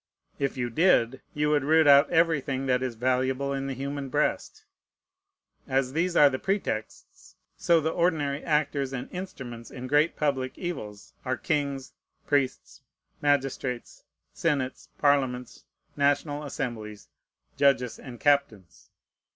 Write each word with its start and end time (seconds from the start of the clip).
If 0.39 0.57
you 0.57 0.71
did, 0.71 1.21
you 1.35 1.51
would 1.51 1.63
root 1.63 1.85
out 1.85 2.09
everything 2.09 2.65
that 2.65 2.81
is 2.81 2.95
valuable 2.95 3.53
in 3.53 3.67
the 3.67 3.75
human 3.75 4.09
breast. 4.09 4.65
As 5.67 5.93
these 5.93 6.15
are 6.15 6.27
the 6.27 6.39
pretexts, 6.39 7.35
so 7.55 7.79
the 7.79 7.91
ordinary 7.91 8.43
actors 8.43 8.93
and 8.93 9.11
instruments 9.11 9.69
in 9.69 9.85
great 9.85 10.15
public 10.15 10.57
evils 10.57 11.13
are 11.23 11.37
kings, 11.37 11.93
priests, 12.25 12.81
magistrates, 13.21 14.03
senates, 14.33 14.89
parliaments, 14.97 15.65
national 15.95 16.45
assemblies, 16.45 17.07
judges, 17.55 17.99
and 17.99 18.19
captains. 18.19 18.89